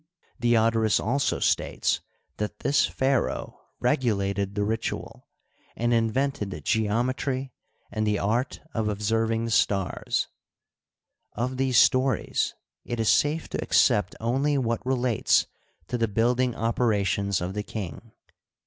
Diodorus 0.39 0.99
also 0.99 1.37
states 1.39 1.99
that 2.37 2.61
this 2.61 2.87
Pharaoh 2.87 3.59
regulated 3.79 4.55
the 4.55 4.63
ritual, 4.63 5.27
and 5.75 5.93
invented 5.93 6.65
geometry 6.65 7.53
and 7.91 8.07
the 8.07 8.17
art 8.17 8.61
of 8.73 8.89
observing 8.89 9.45
the 9.45 9.51
stars. 9.51 10.27
Of 11.33 11.57
these 11.57 11.77
stories 11.77 12.55
it 12.83 12.99
is 12.99 13.09
safe 13.09 13.47
to 13.49 13.61
accept 13.61 14.15
only 14.19 14.57
what 14.57 14.83
relates 14.83 15.45
to 15.89 15.99
the 15.99 16.07
building 16.07 16.55
operations 16.55 17.39
of 17.39 17.53
the 17.53 17.61
king. 17.61 18.11